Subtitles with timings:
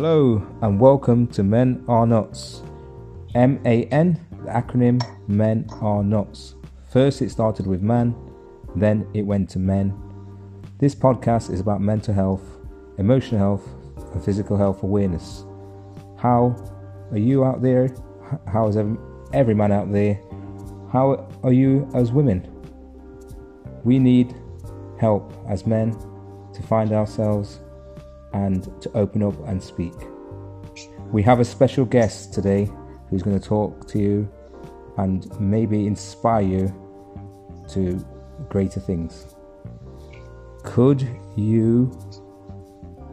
[0.00, 2.62] Hello and welcome to Men Are Nuts.
[3.34, 4.98] M A N, the acronym
[5.28, 6.54] Men Are Nuts.
[6.90, 8.14] First, it started with man,
[8.74, 9.92] then it went to men.
[10.78, 12.40] This podcast is about mental health,
[12.96, 13.68] emotional health,
[14.14, 15.44] and physical health awareness.
[16.16, 16.56] How
[17.10, 17.94] are you out there?
[18.50, 18.96] How is every,
[19.34, 20.18] every man out there?
[20.90, 22.50] How are you as women?
[23.84, 24.34] We need
[24.98, 25.92] help as men
[26.54, 27.60] to find ourselves
[28.32, 29.94] and to open up and speak.
[31.12, 32.70] We have a special guest today
[33.08, 34.30] who's going to talk to you
[34.96, 38.04] and maybe inspire you to
[38.48, 39.34] greater things.
[40.62, 41.90] Could you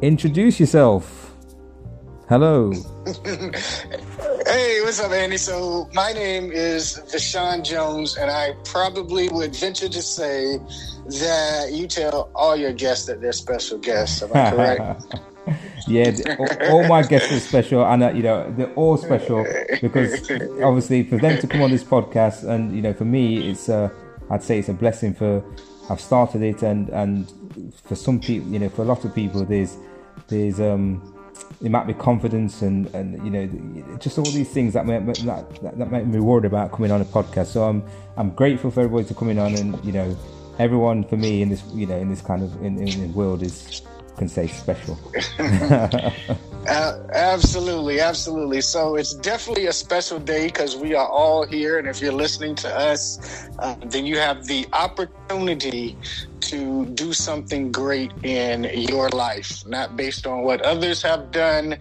[0.02, 1.34] introduce yourself?
[2.30, 2.72] Hello.
[3.26, 5.38] hey, what's up, Andy?
[5.38, 10.60] So, my name is Vashawn Jones, and I probably would venture to say
[11.08, 14.22] that you tell all your guests that they're special guests.
[14.22, 15.16] Am I correct?
[15.88, 16.12] yeah,
[16.70, 19.46] all, my guests are special, and uh, you know they're all special
[19.82, 20.30] because
[20.62, 23.90] obviously for them to come on this podcast, and you know for me, it's uh,
[24.30, 25.44] I'd say it's a blessing for
[25.90, 27.32] I've started it, and and
[27.86, 29.78] for some people, you know, for a lot of people, there's
[30.28, 31.14] there's um
[31.64, 35.62] it might be confidence and and you know just all these things that make, that,
[35.62, 37.48] that make me worried about coming on a podcast.
[37.48, 37.84] So I'm
[38.18, 40.18] I'm grateful for everybody to coming on, and you know
[40.60, 43.42] everyone for me in this you know in this kind of in, in the world
[43.42, 43.82] is
[44.18, 44.98] can say special.
[45.40, 48.62] uh, absolutely, absolutely.
[48.62, 52.56] So it's definitely a special day because we are all here, and if you're listening
[52.56, 55.96] to us, uh, then you have the opportunity
[56.42, 61.78] to do something great in your life, not based on what others have done.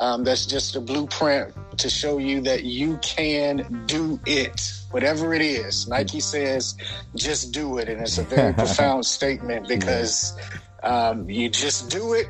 [0.00, 5.42] Um, that's just a blueprint to show you that you can do it whatever it
[5.42, 5.88] is.
[5.88, 6.76] Nike says,
[7.14, 7.88] just do it.
[7.88, 10.36] And it's a very profound statement because
[10.82, 12.28] um, you just do it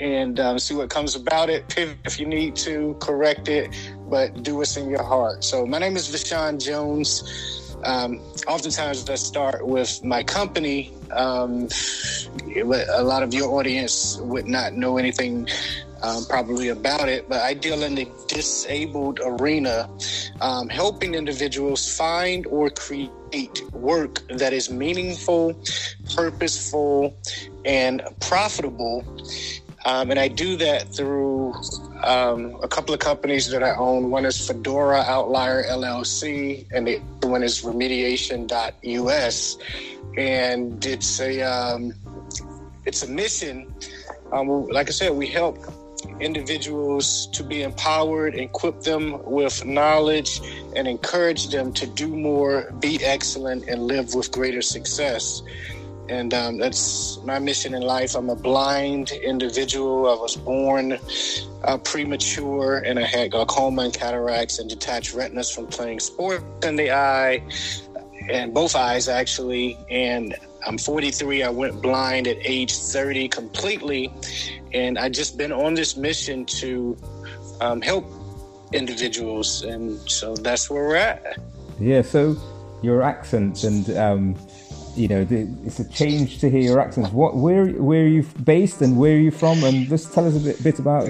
[0.00, 1.68] and um, see what comes about it.
[1.68, 3.70] Pivot if you need to, correct it,
[4.08, 5.44] but do what's in your heart.
[5.44, 7.76] So my name is Vashawn Jones.
[7.84, 10.92] Um, oftentimes I start with my company.
[11.10, 11.68] Um,
[12.56, 15.48] a lot of your audience would not know anything
[16.02, 19.88] um, probably about it, but I deal in the disabled arena,
[20.40, 25.56] um, helping individuals find or create work that is meaningful,
[26.14, 27.16] purposeful,
[27.64, 29.04] and profitable.
[29.84, 31.54] Um, and I do that through
[32.04, 34.10] um, a couple of companies that I own.
[34.10, 39.58] One is Fedora Outlier LLC, and the other one is Remediation.us.
[40.16, 41.94] And it's a um,
[42.84, 43.72] it's a mission.
[44.30, 45.58] Um, like I said, we help
[46.20, 50.40] individuals to be empowered, equip them with knowledge,
[50.76, 55.42] and encourage them to do more, be excellent, and live with greater success.
[56.08, 58.14] And um, that's my mission in life.
[58.14, 60.10] I'm a blind individual.
[60.10, 60.98] I was born
[61.64, 66.76] uh, premature, and I had glaucoma and cataracts and detached retinas from playing sports in
[66.76, 67.42] the eye,
[68.28, 69.78] and both eyes actually.
[69.90, 70.34] And
[70.66, 71.42] I'm 43.
[71.42, 74.12] I went blind at age 30 completely,
[74.72, 76.96] and I just been on this mission to
[77.60, 78.04] um, help
[78.72, 81.38] individuals, and so that's where we're at.
[81.78, 82.02] Yeah.
[82.02, 82.36] So
[82.82, 84.36] your accent and um,
[84.96, 87.10] you know the, it's a change to hear your accents.
[87.10, 89.62] What where where are you based and where are you from?
[89.64, 91.08] And just tell us a bit, bit about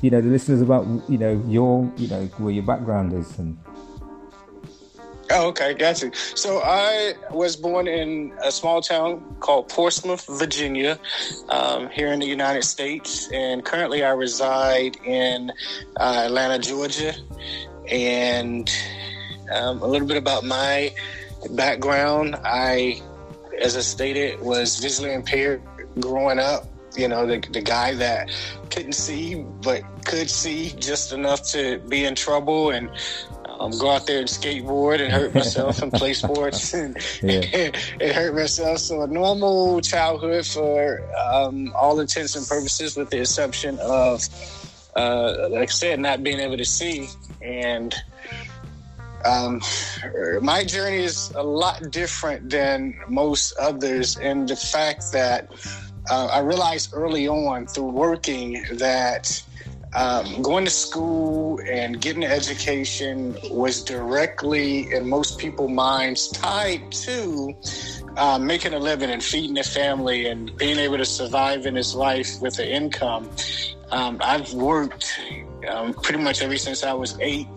[0.00, 3.58] you know the listeners about you know your you know where your background is and.
[5.32, 6.10] Oh, okay, got you.
[6.34, 10.98] So I was born in a small town called Portsmouth, Virginia,
[11.48, 15.52] um, here in the United States, and currently I reside in
[15.96, 17.14] uh, Atlanta, Georgia.
[17.88, 18.68] And
[19.52, 20.92] um, a little bit about my
[21.52, 23.00] background: I,
[23.60, 25.62] as I stated, was visually impaired
[26.00, 26.64] growing up.
[26.96, 28.30] You know, the the guy that
[28.70, 32.90] couldn't see but could see just enough to be in trouble and
[33.60, 38.34] um, go out there and skateboard and hurt myself and play sports and, and, hurt
[38.34, 38.78] myself.
[38.78, 44.24] So a normal childhood for um, all intents and purposes, with the exception of,
[44.96, 47.08] uh, like I said, not being able to see.
[47.42, 47.94] And
[49.26, 49.60] um,
[50.40, 55.50] my journey is a lot different than most others, in the fact that
[56.10, 59.42] uh, I realized early on through working that
[59.94, 66.92] um, going to school and getting an education was directly, in most people's minds, tied
[66.92, 67.54] to
[68.16, 71.94] um, making a living and feeding a family and being able to survive in his
[71.94, 73.28] life with an income.
[73.90, 75.18] Um, I've worked
[75.68, 77.48] um, pretty much ever since I was eight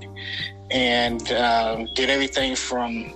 [0.71, 3.13] and um, did everything from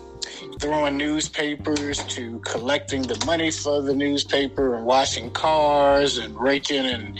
[0.60, 7.20] throwing newspapers to collecting the money for the newspaper and washing cars and raking and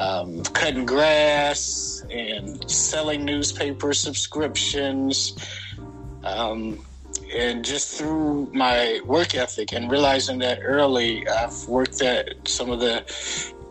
[0.00, 5.36] um, cutting grass and selling newspaper subscriptions.
[6.24, 6.84] Um,
[7.34, 12.80] and just through my work ethic and realizing that early, I've worked at some of
[12.80, 13.04] the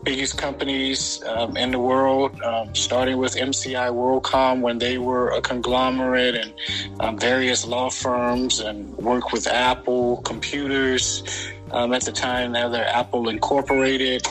[0.02, 5.42] biggest companies um, in the world, um, starting with MCI WorldCom when they were a
[5.42, 6.54] conglomerate and
[7.00, 12.52] um, various law firms and worked with Apple Computers um, at the time.
[12.52, 14.26] Now they're Apple Incorporated.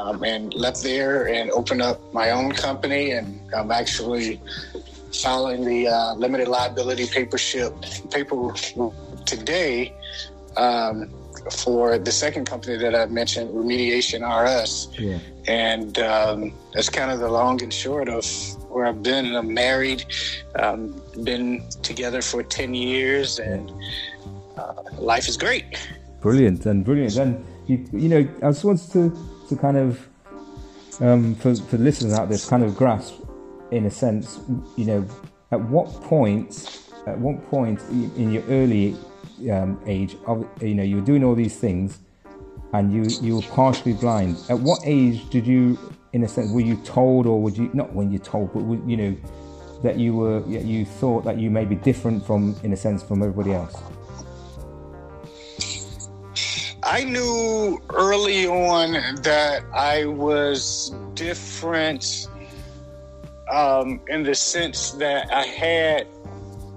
[0.00, 4.40] Um, and left there and opened up my own company and I'm actually
[5.12, 7.74] filing the uh, limited liability paper ship
[8.10, 8.54] paper
[9.26, 9.92] today
[10.56, 11.10] um,
[11.50, 14.88] for the second company that I mentioned, Remediation RS.
[14.98, 15.18] Yeah.
[15.48, 18.24] And um, that's kind of the long and short of
[18.70, 19.34] where I've been.
[19.34, 20.04] I'm married,
[20.56, 23.72] um, been together for 10 years, and
[24.56, 25.64] uh, life is great.
[26.20, 27.16] Brilliant and brilliant.
[27.16, 29.16] And, you, you know, I just wanted to,
[29.50, 30.08] to kind of,
[31.00, 33.14] um, for, for listeners out there, to kind of grasp,
[33.70, 34.40] in a sense,
[34.76, 35.06] you know,
[35.50, 38.96] at what point, at what point in your early
[39.50, 41.98] um, age, of, you know, you were doing all these things,
[42.72, 44.36] and you you were partially blind.
[44.48, 45.76] At what age did you,
[46.12, 48.96] in a sense, were you told, or would you not when you're told, but you
[48.96, 49.16] know,
[49.82, 53.22] that you were you thought that you may be different from, in a sense, from
[53.22, 53.74] everybody else?
[56.90, 58.92] I knew early on
[59.22, 62.26] that I was different
[63.48, 66.08] um, in the sense that I had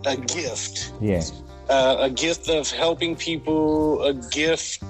[0.05, 0.91] a gift.
[1.01, 1.23] Yeah
[1.69, 4.83] uh, a gift of helping people, a gift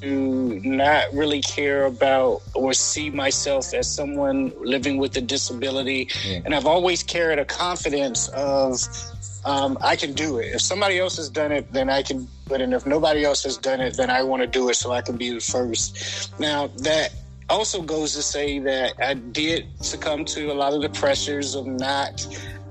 [0.00, 6.08] to not really care about or see myself as someone living with a disability.
[6.24, 6.40] Yeah.
[6.44, 8.80] And I've always carried a confidence of
[9.44, 10.54] um, I can do it.
[10.54, 12.28] If somebody else has done it, then I can.
[12.48, 14.92] But and if nobody else has done it, then I want to do it so
[14.92, 16.38] I can be the first.
[16.40, 17.12] Now that
[17.48, 21.66] also goes to say that I did succumb to a lot of the pressures of
[21.66, 22.26] not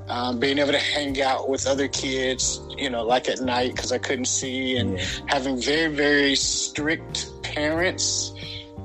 [0.10, 3.92] um, being able to hang out with other kids, you know, like at night because
[3.92, 8.34] I couldn't see, and having very, very strict parents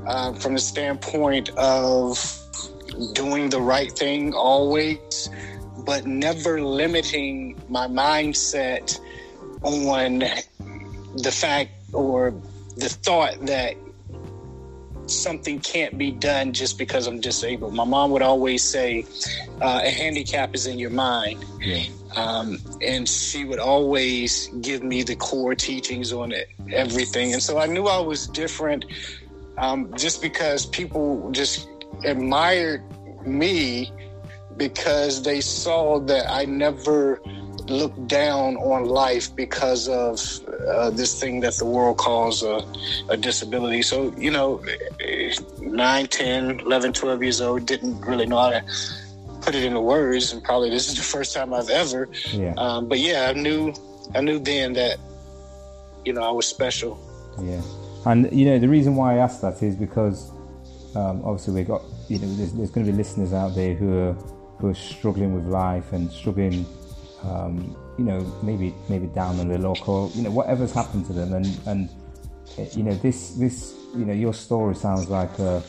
[0.07, 2.19] uh, from the standpoint of
[3.15, 5.31] doing the right thing always,
[5.85, 8.99] but never limiting my mindset
[9.63, 10.21] on
[11.17, 12.35] the fact or
[12.77, 13.77] the thought that
[15.07, 17.75] something can't be done just because I'm disabled.
[17.75, 19.05] My mom would always say,
[19.61, 21.85] uh, "A handicap is in your mind," yeah.
[22.17, 27.33] um, and she would always give me the core teachings on it, everything.
[27.33, 28.87] And so I knew I was different,
[29.59, 31.69] um, just because people just
[32.05, 32.83] admired
[33.27, 33.93] me
[34.57, 37.21] because they saw that I never
[37.69, 40.21] look down on life because of
[40.69, 42.61] uh, this thing that the world calls a,
[43.09, 43.83] a, disability.
[43.83, 44.63] So, you know,
[45.61, 48.65] 9, 10, 11, 12 years old, didn't really know how to
[49.41, 50.33] put it into words.
[50.33, 52.09] And probably this is the first time I've ever.
[52.33, 52.55] Yeah.
[52.57, 53.73] Um, but yeah, I knew,
[54.15, 54.99] I knew then that,
[56.05, 56.99] you know, I was special.
[57.41, 57.63] Yeah.
[58.05, 60.31] And, you know, the reason why I asked that is because
[60.95, 63.99] um, obviously we got, you know, there's, there's going to be listeners out there who
[63.99, 64.17] are,
[64.59, 66.67] who are struggling with life and struggling
[67.25, 71.33] um, you know, maybe maybe down on the local, you know, whatever's happened to them,
[71.33, 71.91] and and
[72.77, 75.63] you know, this this you know, your story sounds like a,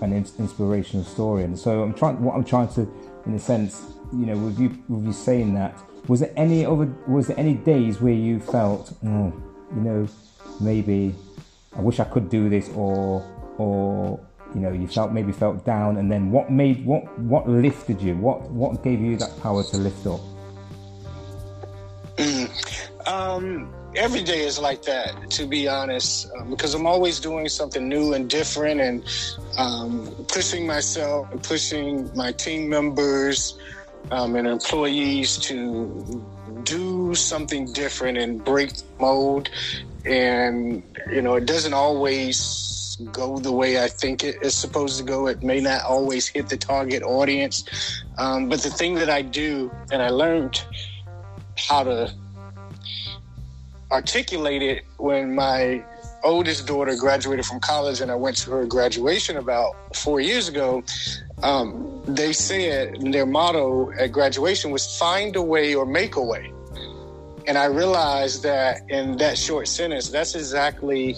[0.00, 2.22] an inspirational story, and so I'm trying.
[2.22, 2.82] What I'm trying to,
[3.26, 5.76] in a sense, you know, with you with you saying that,
[6.08, 9.32] was there any other was there any days where you felt, oh,
[9.74, 10.08] you know,
[10.60, 11.14] maybe
[11.76, 13.22] I wish I could do this, or
[13.58, 14.20] or
[14.54, 18.14] you know you felt maybe felt down and then what made what what lifted you?
[18.16, 20.20] What what gave you that power to lift up?
[23.06, 27.88] Um, every day is like that, to be honest, uh, because I'm always doing something
[27.88, 29.04] new and different and
[29.58, 33.58] um, pushing myself and pushing my team members
[34.10, 36.24] um, and employees to
[36.64, 39.50] do something different and break mold.
[40.04, 45.04] And, you know, it doesn't always go the way I think it is supposed to
[45.04, 45.26] go.
[45.26, 47.64] It may not always hit the target audience.
[48.18, 50.64] Um, but the thing that I do, and I learned
[51.56, 52.12] how to
[53.90, 55.84] articulate it when my
[56.24, 60.82] oldest daughter graduated from college and I went to her graduation about four years ago.
[61.42, 66.52] Um, they said their motto at graduation was find a way or make a way.
[67.46, 71.14] And I realized that in that short sentence, that's exactly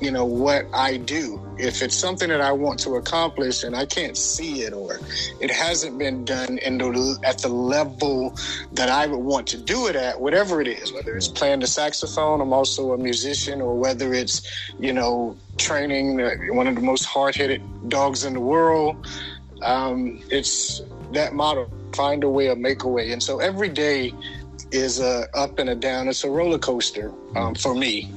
[0.00, 1.40] you know what I do.
[1.58, 5.00] If it's something that I want to accomplish and I can't see it or
[5.40, 8.34] it hasn't been done in the, at the level
[8.72, 11.66] that I would want to do it at, whatever it is, whether it's playing the
[11.68, 14.42] saxophone, I'm also a musician, or whether it's
[14.78, 16.18] you know training
[16.54, 18.96] one of the most hard-headed dogs in the world.
[19.62, 20.82] um, it's
[21.12, 23.12] that motto: find a way or make a way.
[23.12, 24.12] And so every day
[24.72, 26.08] is a up and a down.
[26.08, 28.10] It's a roller coaster um, for me.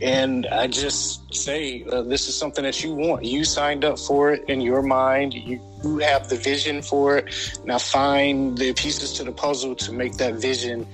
[0.00, 3.24] And I just say, uh, this is something that you want.
[3.24, 5.32] You signed up for it in your mind.
[5.32, 7.58] You, you have the vision for it.
[7.64, 10.86] Now find the pieces to the puzzle to make that vision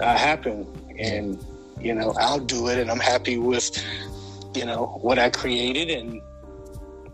[0.00, 0.66] uh, happen.
[0.98, 1.38] And,
[1.80, 2.78] you know, I'll do it.
[2.78, 3.84] And I'm happy with,
[4.54, 5.90] you know, what I created.
[5.90, 6.20] And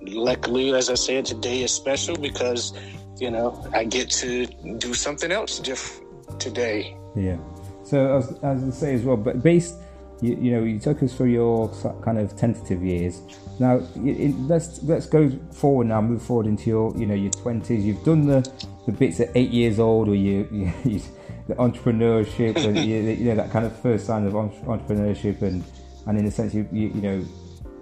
[0.01, 2.73] luckily, as I said, today is special because,
[3.19, 4.47] you know, I get to
[4.79, 6.97] do something else different today.
[7.15, 7.37] Yeah.
[7.85, 9.75] So as, as I say as well, but based
[10.21, 11.69] you, you, know, you took us through your
[12.03, 13.21] kind of tentative years.
[13.59, 16.01] Now, it, let's let's go forward now.
[16.01, 17.85] Move forward into your, you know, your twenties.
[17.85, 18.49] You've done the,
[18.87, 21.01] the bits at eight years old, or you, you, you
[21.49, 25.63] the entrepreneurship, and you, you, know that kind of first sign of entrepreneurship, and
[26.07, 27.25] and in a sense, you you, you know,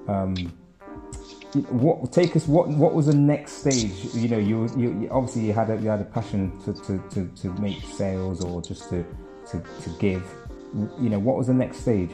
[0.09, 0.35] um,
[1.71, 3.93] what take us what what was the next stage?
[4.15, 7.27] You know, you you obviously you had a, you had a passion to, to, to,
[7.43, 9.05] to make sales or just to
[9.51, 10.25] to, to give.
[10.75, 12.11] You know, what was the next stage?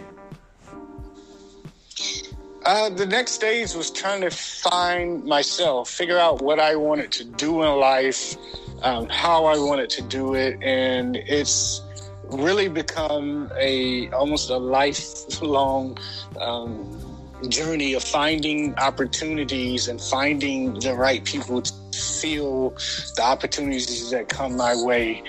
[2.64, 7.24] Uh, the next stage was trying to find myself, figure out what I wanted to
[7.24, 8.36] do in life,
[8.82, 11.80] um, how I wanted to do it, and it's
[12.24, 15.96] really become a almost a lifelong
[16.40, 17.00] um,
[17.48, 22.70] journey of finding opportunities and finding the right people to feel
[23.16, 25.22] the opportunities that come my way,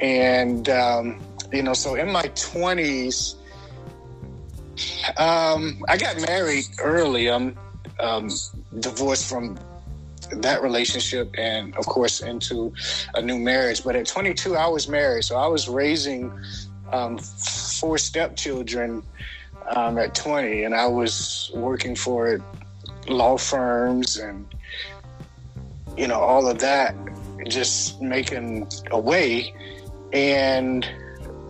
[0.00, 1.20] and um,
[1.52, 3.36] you know, so in my twenties
[5.16, 7.30] um, I got married early.
[7.30, 7.56] I'm
[7.98, 8.30] um,
[8.78, 9.58] divorced from
[10.32, 12.72] that relationship and, of course, into
[13.14, 13.84] a new marriage.
[13.84, 15.24] But at 22, I was married.
[15.24, 16.32] So I was raising
[16.92, 19.02] um, four stepchildren
[19.74, 22.40] um, at 20, and I was working for
[23.08, 24.46] law firms and,
[25.96, 26.94] you know, all of that,
[27.48, 29.54] just making a way
[30.12, 30.86] and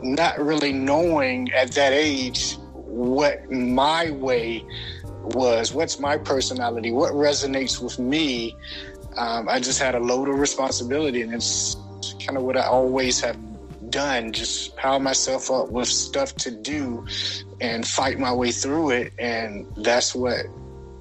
[0.03, 4.65] not really knowing at that age what my way
[5.23, 8.57] was, what's my personality, what resonates with me.
[9.17, 11.77] Um, I just had a load of responsibility, and it's
[12.25, 13.37] kind of what I always have
[13.91, 17.05] done just pile myself up with stuff to do
[17.61, 20.47] and fight my way through it and that's what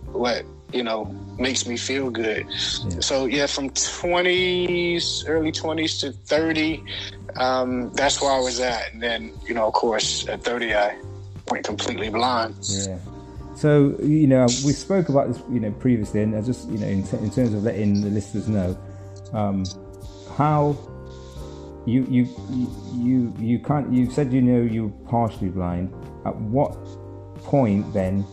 [0.08, 1.06] what you know
[1.40, 3.00] makes me feel good yeah.
[3.00, 6.84] so yeah from 20s early 20s to 30
[7.38, 10.96] um, that's where i was at and then you know of course at 30 i
[11.52, 12.56] went completely blind.
[12.62, 12.98] Yeah.
[13.56, 16.88] So you know, we spoke about this, you know, previously, and I just you know,
[16.88, 18.78] in, t- in terms of letting the listeners know
[19.34, 19.66] um,
[20.38, 20.78] how
[21.86, 22.28] you you
[22.96, 23.92] you you can't.
[23.92, 25.94] You said you know you're partially blind.
[26.26, 26.74] At what
[27.44, 28.26] point then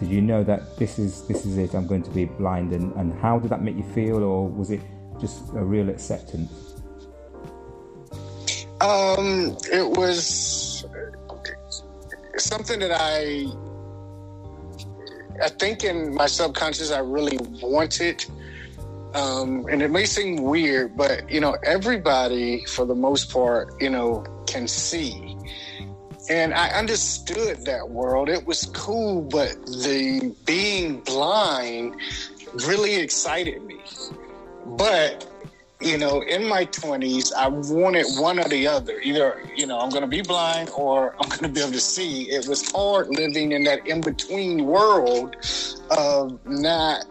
[0.00, 1.74] did you know that this is this is it?
[1.74, 4.70] I'm going to be blind, and and how did that make you feel, or was
[4.70, 4.80] it
[5.20, 6.50] just a real acceptance?
[8.80, 10.84] Um, it was
[12.36, 13.46] something that I
[15.42, 18.24] I think in my subconscious I really wanted.
[19.14, 23.88] Um, and it may seem weird, but you know, everybody for the most part, you
[23.88, 25.33] know, can see.
[26.28, 28.28] And I understood that world.
[28.28, 31.96] It was cool, but the being blind
[32.66, 33.78] really excited me.
[34.64, 35.28] But
[35.80, 39.00] you know, in my 20s, I wanted one or the other.
[39.00, 41.80] Either, you know, I'm going to be blind or I'm going to be able to
[41.80, 42.30] see.
[42.30, 45.36] It was hard living in that in between world
[45.90, 47.04] of not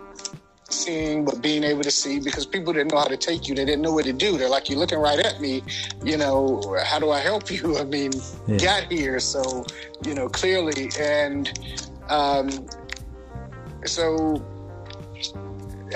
[0.74, 3.56] seeing but being able to see because people didn't know how to take you.
[3.56, 4.38] They didn't know what to do.
[4.38, 5.64] They're like, you're looking right at me.
[6.04, 7.78] You know, how do I help you?
[7.84, 8.12] I mean,
[8.48, 8.58] yeah.
[8.58, 9.20] got here.
[9.20, 9.66] So,
[10.06, 10.92] you know, clearly.
[11.00, 11.52] And
[12.10, 12.50] um,
[13.86, 14.44] so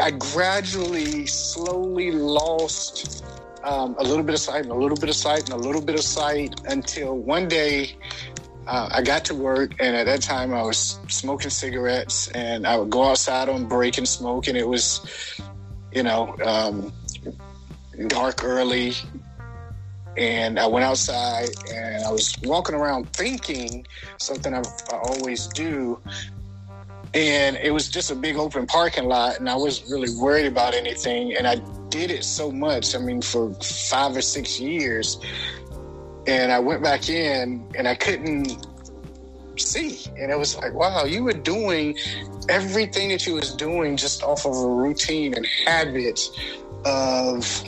[0.01, 3.25] I gradually, slowly lost
[3.63, 5.81] um, a little bit of sight and a little bit of sight and a little
[5.81, 7.95] bit of sight until one day
[8.67, 12.77] uh, I got to work, and at that time I was smoking cigarettes, and I
[12.77, 15.39] would go outside on break and smoke, and it was,
[15.91, 16.91] you know, um,
[18.07, 18.93] dark early,
[20.17, 23.85] and I went outside and I was walking around thinking
[24.17, 26.01] something I, I always do,
[27.13, 30.73] and it was just a big open parking lot and i wasn't really worried about
[30.73, 31.35] anything.
[31.35, 31.55] And i
[31.89, 35.17] did it so much i mean for five or six years
[36.27, 38.65] and i went back in and i couldn't
[39.57, 41.97] see and it was like wow you were doing
[42.49, 46.19] everything that you was doing just off of a routine and habit
[46.85, 47.63] of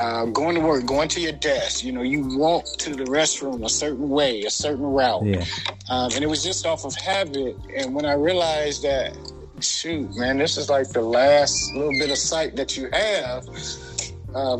[0.00, 1.84] uh, going to work, going to your desk.
[1.84, 5.24] You know, you walk to the restroom a certain way, a certain route.
[5.24, 5.44] Yeah.
[5.88, 7.56] Um, and it was just off of habit.
[7.76, 9.16] And when I realized that
[9.60, 13.46] shoot, man, this is like the last little bit of sight that you have.
[14.34, 14.58] Uh,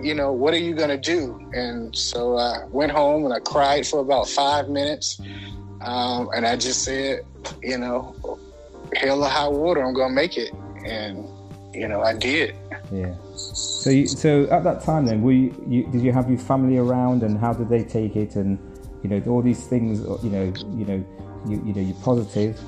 [0.00, 1.40] you know, what are you going to do?
[1.52, 5.20] And so I went home and I cried for about five minutes.
[5.80, 7.24] Um, and I just said,
[7.62, 8.14] you know,
[8.94, 10.52] hell or high water, I'm going to make it.
[10.84, 11.26] And,
[11.74, 12.54] you know, I did.
[12.92, 13.14] Yeah.
[13.34, 16.78] So, you, so at that time, then, were you, you, did you have your family
[16.78, 18.36] around, and how did they take it?
[18.36, 18.58] And
[19.02, 21.04] you know, all these things, you know, you know,
[21.48, 22.58] you, you know, you're positive,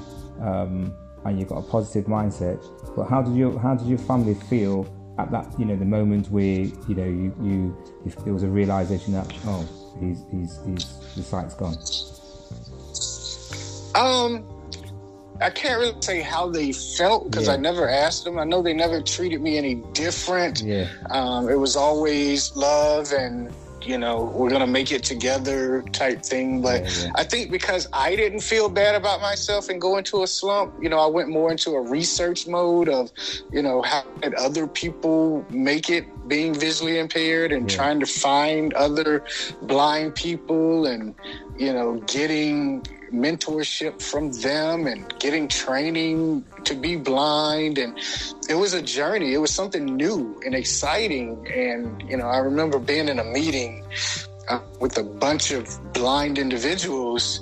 [0.40, 0.92] um,
[1.25, 2.64] and you've got a positive mindset.
[2.97, 4.85] But how did your how did your family feel
[5.19, 8.49] at that you know the moment where you know you you if there was a
[8.49, 9.67] realization that oh
[10.01, 11.77] he's he's he's the sight's gone.
[13.95, 14.45] Um,
[15.41, 17.55] I can't really say how they felt because yeah.
[17.55, 18.39] I never asked them.
[18.39, 20.63] I know they never treated me any different.
[20.63, 20.89] Yeah.
[21.11, 23.53] Um, it was always love and
[23.87, 26.61] you know, we're gonna make it together type thing.
[26.61, 27.11] But yeah, yeah.
[27.14, 30.88] I think because I didn't feel bad about myself and go into a slump, you
[30.88, 33.11] know, I went more into a research mode of,
[33.52, 37.76] you know, how did other people make it being visually impaired and yeah.
[37.76, 39.25] trying to find other
[39.62, 41.14] blind people and,
[41.57, 47.79] you know, getting mentorship from them and getting training to be blind.
[47.79, 47.99] And
[48.49, 49.35] it was a journey.
[49.35, 51.47] It was something new and exciting.
[51.53, 53.85] And you know i remember being in a meeting
[54.49, 57.41] uh, with a bunch of blind individuals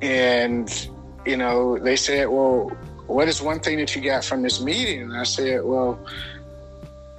[0.00, 0.88] and
[1.24, 2.68] you know they said well
[3.06, 5.02] what is one thing that you got from this meeting?
[5.02, 5.98] And i said well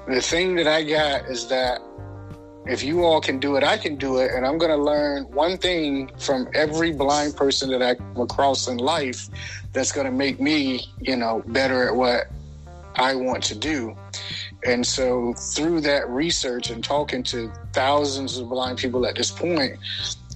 [0.08, 1.82] the thing that i got is that
[2.70, 4.32] if you all can do it, I can do it.
[4.34, 8.68] And I'm going to learn one thing from every blind person that I come across
[8.68, 9.30] in life
[9.74, 12.28] that's going to make me, you know, better at what
[12.96, 13.96] I want to do.
[14.66, 19.78] And so through that research and talking to thousands of blind people at this point,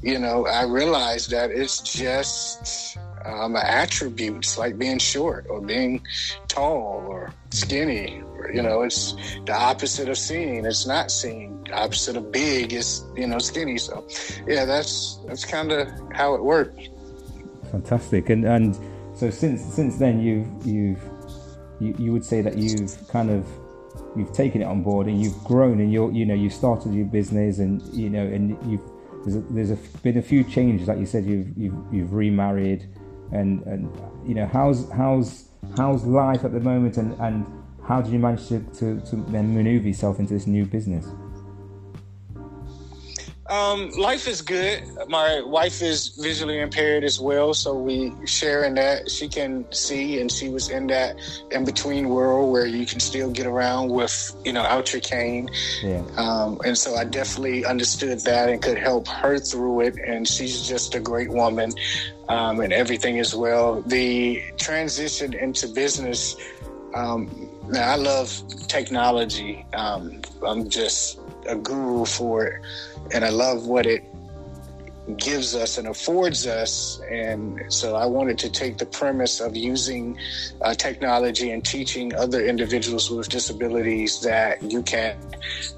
[0.02, 6.02] you know, I realized that it's just um, attributes like being short or being
[6.48, 8.24] tall or skinny.
[8.42, 9.14] Or, you know, it's
[9.46, 10.66] the opposite of seeing.
[10.66, 11.64] It's not seeing.
[11.64, 13.78] The opposite of big is you know skinny.
[13.78, 14.08] So,
[14.48, 16.90] yeah, that's that's kind of how it worked.
[17.72, 18.30] Fantastic.
[18.30, 18.78] And and
[19.16, 21.00] so since since then you've you've
[21.80, 23.48] you, you would say that you've kind of
[24.16, 27.06] you've taken it on board and you've grown and you're you know you started your
[27.06, 28.82] business and you know and you've
[29.24, 32.88] there's, a, there's a, been a few changes like you said you've you've, you've remarried
[33.32, 33.90] and and
[34.28, 37.46] you know how's how's how's life at the moment and and
[37.92, 41.06] how did you manage to to, to then maneuver yourself into this new business
[43.52, 44.82] um, life is good.
[45.10, 49.12] My wife is visually impaired as well, so we share in that.
[49.12, 51.18] She can see, and she was in that
[51.52, 55.50] in between world where you can still get around with, you know, out your cane.
[55.84, 56.02] Yeah.
[56.16, 59.98] Um, and so I definitely understood that and could help her through it.
[59.98, 61.74] And she's just a great woman,
[62.30, 63.82] um, and everything as well.
[63.82, 66.38] The transition into business.
[66.94, 68.32] Um, now I love
[68.68, 69.66] technology.
[69.74, 72.62] Um, I'm just a guru for it
[73.14, 74.04] and I love what it
[75.18, 77.02] gives us and affords us.
[77.10, 80.18] And so I wanted to take the premise of using
[80.62, 85.18] uh, technology and teaching other individuals with disabilities that you can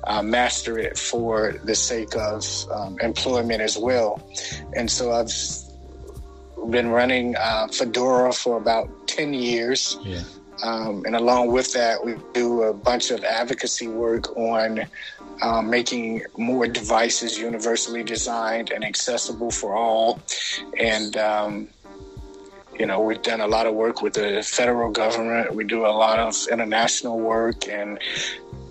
[0.04, 4.22] uh, master it for the sake of um, employment as well.
[4.76, 5.32] And so I've
[6.70, 9.98] been running uh, Fedora for about 10 years.
[10.04, 10.24] Yeah.
[10.64, 14.86] Um, and along with that, we do a bunch of advocacy work on
[15.42, 20.22] um, making more devices universally designed and accessible for all.
[20.80, 21.68] And, um,
[22.80, 25.54] you know, we've done a lot of work with the federal government.
[25.54, 28.00] We do a lot of international work, and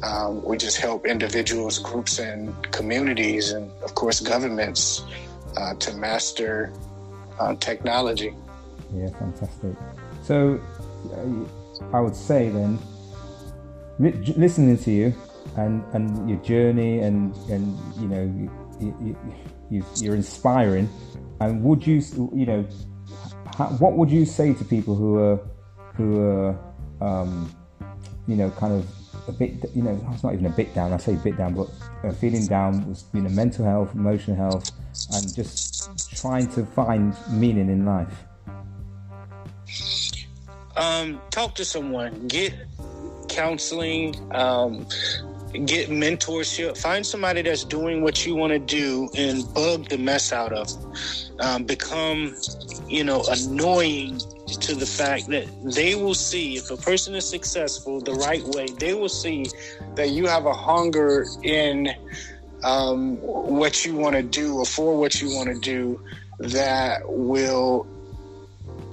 [0.02, 5.04] um, we just help individuals, groups, and communities, and of course, governments
[5.58, 6.72] uh, to master
[7.38, 8.34] uh, technology.
[8.94, 9.76] Yeah, fantastic.
[10.24, 10.60] So,
[11.14, 11.61] uh,
[11.92, 12.78] I would say then,
[13.98, 15.14] listening to you,
[15.56, 19.16] and and your journey and and you know you,
[19.70, 20.88] you, you're inspiring.
[21.40, 22.02] And would you
[22.34, 22.62] you know
[23.78, 25.40] what would you say to people who are
[25.94, 26.58] who are
[27.00, 27.54] um,
[28.26, 28.86] you know kind of
[29.28, 31.54] a bit you know it's not even a bit down I say a bit down
[31.54, 31.68] but
[32.02, 34.72] uh, feeling down with you know mental health emotional health
[35.12, 38.24] and just trying to find meaning in life
[40.76, 42.54] um, talk to someone get
[43.28, 44.86] counseling um,
[45.52, 46.76] get mentorship.
[46.78, 50.70] Find somebody that's doing what you want to do and bug the mess out of.
[51.40, 52.34] Um, become,
[52.88, 58.00] you know, annoying to the fact that they will see if a person is successful
[58.00, 59.46] the right way, they will see
[59.94, 61.88] that you have a hunger in
[62.64, 66.00] um, what you want to do or for what you want to do
[66.38, 67.86] that will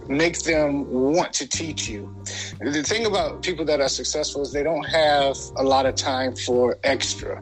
[0.09, 2.13] make them want to teach you.
[2.59, 6.35] the thing about people that are successful is they don't have a lot of time
[6.35, 7.41] for extra,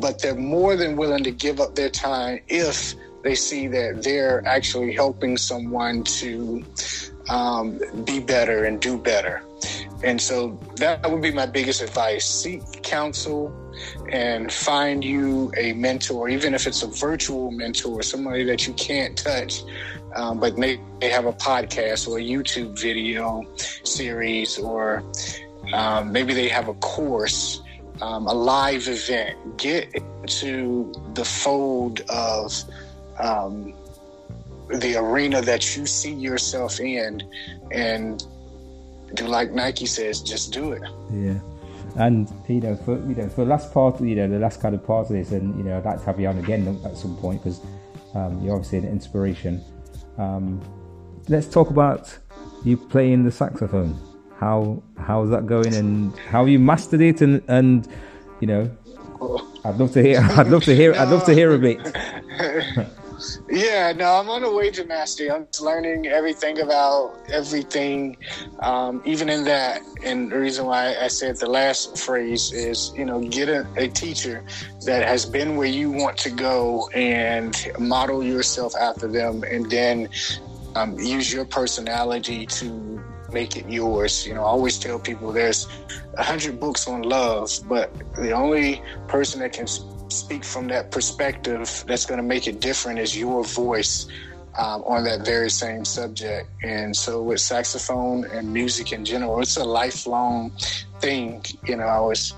[0.00, 4.44] but they're more than willing to give up their time if they see that they're
[4.46, 6.64] actually helping someone to
[7.28, 9.42] um, be better and do better.
[10.02, 12.24] And so that would be my biggest advice.
[12.24, 13.52] Seek counsel
[14.10, 19.16] and find you a mentor, even if it's a virtual mentor, somebody that you can't
[19.16, 19.62] touch,
[20.18, 23.46] um, but may, may have a podcast or a YouTube video
[23.84, 25.04] series, or
[25.72, 27.62] um, maybe they have a course,
[28.02, 29.56] um, a live event.
[29.58, 32.52] Get into the fold of
[33.20, 33.72] um,
[34.68, 37.22] the arena that you see yourself in,
[37.70, 38.26] and
[39.22, 40.82] like Nike says, just do it.
[41.12, 41.38] Yeah.
[41.94, 44.74] And you know, for you know, for the last part, you know, the last kind
[44.74, 46.96] of part of this, and you know, I'd like to have you on again at
[46.96, 47.60] some point because
[48.14, 49.62] um, you're obviously an inspiration.
[50.18, 50.60] Um,
[51.28, 52.16] let's talk about
[52.64, 53.98] you playing the saxophone.
[54.38, 57.88] How how's that going, and how you mastered it, and and
[58.40, 58.70] you know,
[59.64, 60.20] I'd love to hear.
[60.36, 60.94] I'd love to hear.
[60.94, 61.96] I'd love to hear a bit.
[63.50, 65.30] Yeah, no, I'm on the way to mastery.
[65.30, 68.18] I'm learning everything about everything,
[68.60, 69.80] um, even in that.
[70.04, 73.88] And the reason why I said the last phrase is, you know, get a, a
[73.88, 74.44] teacher
[74.84, 80.10] that has been where you want to go and model yourself after them, and then
[80.76, 84.26] um, use your personality to make it yours.
[84.26, 85.66] You know, I always tell people there's
[86.18, 89.66] a hundred books on love, but the only person that can
[90.08, 94.06] speak from that perspective that's going to make it different is your voice
[94.56, 96.48] um, on that very same subject.
[96.62, 100.50] And so with saxophone and music in general, it's a lifelong
[101.00, 101.44] thing.
[101.64, 102.34] You know, I was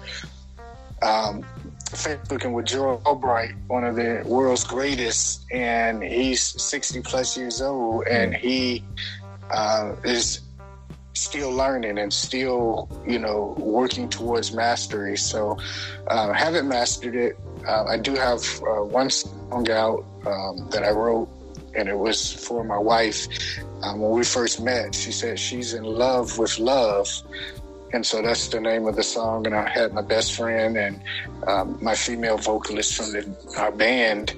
[1.03, 1.45] um,
[1.87, 8.07] Facebooking with Gerald Albright, one of the world's greatest, and he's 60 plus years old,
[8.07, 8.85] and he
[9.51, 10.41] uh, is
[11.15, 15.17] still learning and still, you know, working towards mastery.
[15.17, 15.59] So,
[16.07, 17.39] uh, haven't mastered it.
[17.67, 21.29] Uh, I do have uh, one song out um, that I wrote,
[21.75, 23.27] and it was for my wife.
[23.83, 27.09] Um, when we first met, she said she's in love with love.
[27.93, 29.47] And so that's the name of the song.
[29.47, 31.03] And I had my best friend and
[31.47, 34.35] um, my female vocalist from the, our band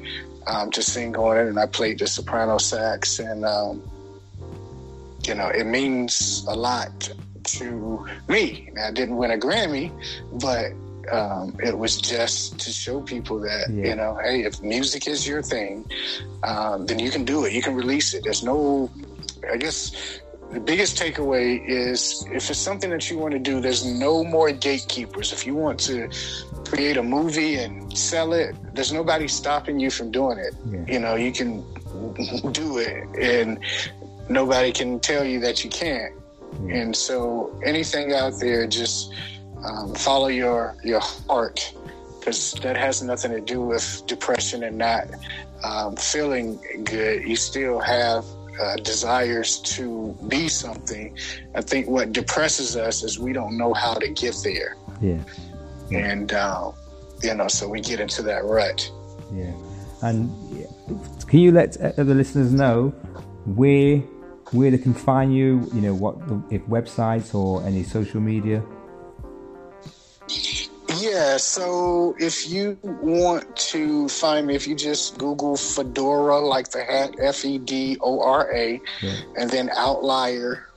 [0.47, 1.49] um, to sing on it.
[1.49, 3.19] And I played the soprano sax.
[3.19, 3.83] And, um,
[5.25, 7.13] you know, it means a lot
[7.45, 8.71] to me.
[8.83, 9.91] I didn't win a Grammy,
[10.41, 10.73] but
[11.11, 13.89] um, it was just to show people that yeah.
[13.89, 15.85] you know, hey, if music is your thing,
[16.43, 17.53] um, then you can do it.
[17.53, 18.25] You can release it.
[18.25, 18.91] There's no,
[19.51, 20.21] I guess.
[20.53, 24.53] The biggest takeaway is if it's something that you want to do, there's no more
[24.53, 25.33] gatekeepers.
[25.33, 26.11] If you want to
[26.67, 30.55] create a movie and sell it, there's nobody stopping you from doing it.
[30.71, 30.85] Yeah.
[30.87, 31.65] You know, you can
[32.53, 33.59] do it and
[34.29, 36.15] nobody can tell you that you can't.
[36.67, 36.75] Yeah.
[36.77, 39.13] And so anything out there, just
[39.65, 41.75] um, follow your your heart
[42.19, 45.09] because that has nothing to do with depression and not
[45.65, 47.27] um, feeling good.
[47.27, 48.25] You still have
[48.61, 51.17] uh, desires to be something.
[51.55, 54.77] I think what depresses us is we don't know how to get there.
[55.01, 55.19] Yeah.
[55.91, 56.73] And uh,
[57.23, 58.91] you know, so we get into that rut.
[59.33, 59.53] Yeah.
[60.03, 60.31] And
[61.27, 62.91] can you let the listeners know
[63.47, 63.99] where
[64.51, 65.69] where they can find you?
[65.75, 66.17] You know, what
[66.51, 68.63] if websites or any social media?
[70.99, 76.85] Yeah, so if you want to find me, if you just Google Fedora, like the
[76.85, 78.81] hat, F E D O R A,
[79.37, 80.69] and then Outlier,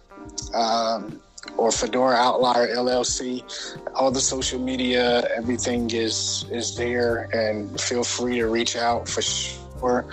[0.53, 1.21] um,
[1.57, 3.43] or Fedora Outlier LLC,
[3.93, 9.21] all the social media, everything is is there, and feel free to reach out for
[9.21, 10.05] sure.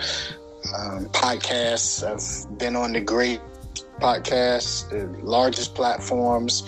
[0.75, 3.41] Um, podcasts, I've been on the great
[3.99, 6.63] podcasts, the largest platforms.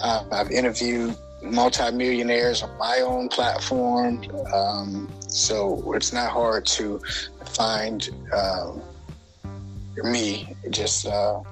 [0.00, 4.22] Uh, I've interviewed multimillionaires on my own platform.
[4.52, 7.00] Um, so it's not hard to
[7.44, 8.82] find um,
[10.04, 10.54] me.
[10.70, 11.42] Just uh,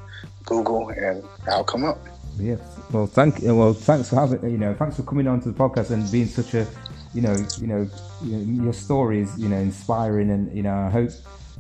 [0.45, 1.99] Google and I'll come up.
[2.39, 2.61] Yes.
[2.91, 5.91] Well, thank well, thanks for having you know, thanks for coming on to the podcast
[5.91, 6.67] and being such a,
[7.15, 7.91] you know, you know,
[8.23, 11.11] your story is you know inspiring, and you know, I hope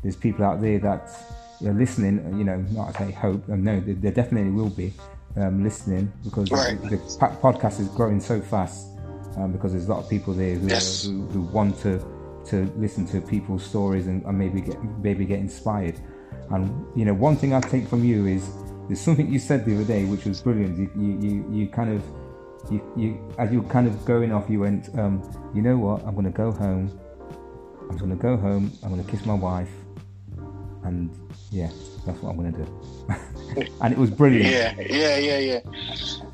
[0.02, 1.10] there's people out there that
[1.64, 2.38] are listening.
[2.38, 4.94] You know, not I say hope, no, there definitely will be
[5.36, 6.80] um, listening because right.
[6.82, 8.88] the, the, podcast is growing so fast
[9.36, 11.04] um, because there's a lot of people there who, yes.
[11.04, 12.04] who, who, want to
[12.46, 16.00] to listen to people's stories and, and, maybe get maybe get inspired.
[16.50, 18.50] And you know, one thing I take from you is
[18.88, 20.78] there's something you said the other day which was brilliant.
[20.78, 22.02] You you, you, you kind of
[22.70, 25.22] you, you as you kind of going off, you went, um,
[25.54, 26.04] you know what?
[26.04, 26.98] I'm going to go home.
[27.88, 28.72] I'm going to go home.
[28.82, 29.70] I'm going to kiss my wife,
[30.84, 31.10] and
[31.50, 31.70] yeah,
[32.06, 33.14] that's what I'm going to do.
[33.82, 34.46] and it was brilliant.
[34.46, 35.60] Yeah, yeah, yeah, yeah.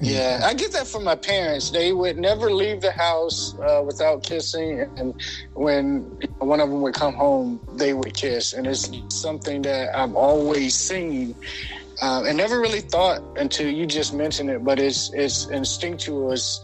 [0.00, 1.70] Yeah, I get that from my parents.
[1.70, 5.14] They would never leave the house uh, without kissing, and
[5.54, 6.00] when
[6.38, 10.74] one of them would come home, they would kiss, and it's something that I've always
[10.74, 11.34] seen.
[12.02, 16.32] Uh, and never really thought until you just mentioned it, but it's it's instinctual.
[16.32, 16.60] It's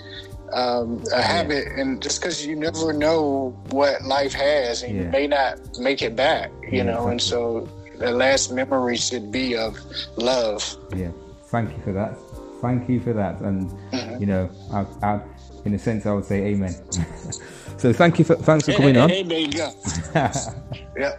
[0.52, 5.02] um, a habit, and just because you never know what life has, and yeah.
[5.04, 7.10] you may not make it back, you yeah, know, exactly.
[7.12, 7.68] and so
[8.02, 9.78] the last memory should be of
[10.16, 10.76] love.
[10.94, 11.10] Yeah,
[11.46, 12.18] thank you for that.
[12.60, 14.20] Thank you for that, and mm-hmm.
[14.20, 15.20] you know, I, I,
[15.64, 16.74] in a sense, I would say amen.
[17.78, 19.10] so thank you for thanks for coming on.
[19.10, 19.52] Amen.
[19.52, 19.72] Yeah.
[20.96, 21.16] yeah.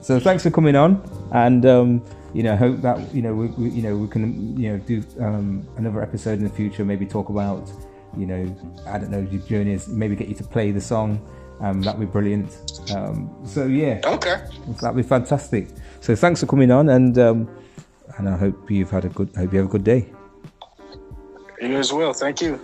[0.00, 3.70] So thanks for coming on, and um, you know, hope that you know we, we,
[3.70, 6.84] you know we can you know do um, another episode in the future.
[6.84, 7.68] Maybe talk about
[8.16, 11.20] you know, I don't know, your journeys, maybe get you to play the song.
[11.60, 12.50] Um, that'd be brilliant.
[12.94, 14.44] Um, so yeah, okay,
[14.80, 15.68] that'd be fantastic.
[16.00, 17.48] So thanks for coming on, and um,
[18.18, 20.12] and I hope you've had a good, hope you have a good day.
[21.60, 22.12] You as well.
[22.12, 22.60] Thank you.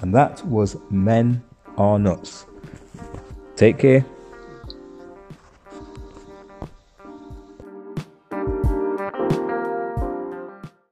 [0.00, 1.42] And that was Men
[1.76, 2.46] Are Nuts.
[3.56, 4.04] Take care.